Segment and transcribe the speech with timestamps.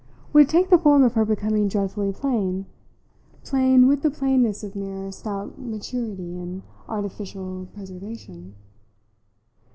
[0.33, 2.65] Would it take the form of her becoming dreadfully plain
[3.43, 8.55] plain with the plainness of mere stout maturity and artificial preservation?